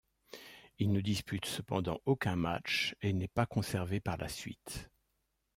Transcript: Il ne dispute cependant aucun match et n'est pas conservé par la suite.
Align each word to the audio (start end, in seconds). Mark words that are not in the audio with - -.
Il 0.79 0.91
ne 0.93 0.99
dispute 0.99 1.45
cependant 1.45 1.99
aucun 2.07 2.35
match 2.35 2.95
et 3.03 3.13
n'est 3.13 3.27
pas 3.27 3.45
conservé 3.45 3.99
par 3.99 4.17
la 4.17 4.29
suite. 4.29 4.89